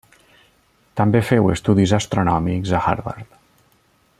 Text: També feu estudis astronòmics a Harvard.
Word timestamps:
També 1.01 1.21
feu 1.27 1.51
estudis 1.55 1.93
astronòmics 1.99 2.73
a 2.79 2.81
Harvard. 2.87 3.41